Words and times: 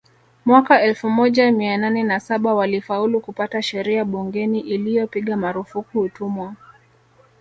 Mwaka 0.45 0.81
elfu 0.81 1.09
moja 1.09 1.51
mia 1.51 1.77
nane 1.77 2.03
na 2.03 2.19
saba 2.19 2.53
walifaulu 2.53 3.19
kupata 3.21 3.61
sheria 3.61 4.05
bungeni 4.05 4.59
iliyopiga 4.59 5.37
marufuku 5.37 5.99
utumwa 5.99 6.55